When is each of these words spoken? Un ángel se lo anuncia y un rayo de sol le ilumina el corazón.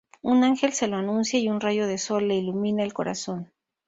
Un 0.23 0.43
ángel 0.43 0.73
se 0.73 0.87
lo 0.87 0.97
anuncia 0.97 1.37
y 1.39 1.47
un 1.47 1.61
rayo 1.61 1.85
de 1.85 1.99
sol 1.99 2.27
le 2.27 2.33
ilumina 2.33 2.83
el 2.83 2.91
corazón. 2.91 3.51